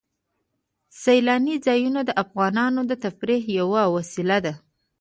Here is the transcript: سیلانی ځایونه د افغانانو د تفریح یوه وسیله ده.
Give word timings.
سیلانی 1.01 1.55
ځایونه 1.65 2.01
د 2.05 2.11
افغانانو 2.23 2.81
د 2.89 2.91
تفریح 3.03 3.43
یوه 3.59 3.81
وسیله 3.95 4.37
ده. 4.45 4.53